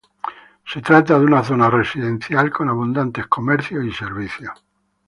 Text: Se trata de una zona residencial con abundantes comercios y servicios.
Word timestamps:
Se 0.65 0.81
trata 0.81 1.19
de 1.19 1.25
una 1.25 1.43
zona 1.43 1.69
residencial 1.69 2.49
con 2.49 2.67
abundantes 2.69 3.27
comercios 3.27 3.85
y 3.85 3.91
servicios. 3.91 4.65